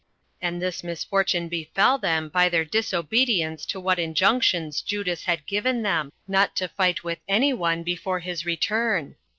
And 0.41 0.59
this 0.59 0.83
misfortune 0.83 1.47
befell 1.47 1.99
them 1.99 2.27
by 2.27 2.49
their 2.49 2.65
disobedience 2.65 3.67
to 3.67 3.79
what 3.79 3.99
injunctions 3.99 4.81
Judas 4.81 5.25
had 5.25 5.45
given 5.45 5.83
them, 5.83 6.11
not 6.27 6.55
to 6.55 6.67
fight 6.67 7.03
with 7.03 7.19
any 7.27 7.53
one 7.53 7.83
before 7.83 8.17
his 8.17 8.43
return. 8.43 9.15